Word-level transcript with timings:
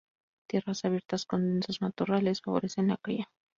Tierras 0.49 0.83
abiertas 0.83 1.27
con 1.27 1.45
densos 1.45 1.79
matorrales 1.79 2.41
favorecen 2.41 2.87
la 2.87 2.97
cría. 2.97 3.29